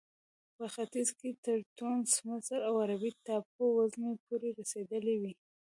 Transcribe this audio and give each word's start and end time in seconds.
په 0.55 0.65
ختیځ 0.73 1.09
کې 1.19 1.29
تر 1.45 1.57
ټونس، 1.77 2.09
مصر 2.29 2.59
او 2.67 2.73
عربي 2.83 3.11
ټاپو 3.25 3.65
وزمې 3.77 4.13
پورې 4.25 4.49
رسېدلې 4.59 5.15
وې. 5.21 5.33